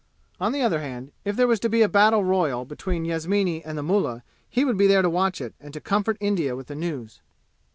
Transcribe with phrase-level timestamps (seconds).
[0.39, 3.77] On the other hand, if there was to be a battle royal between Yasmini and
[3.77, 6.73] the mullah he would be there to watch it and to comfort India with the
[6.75, 7.19] news.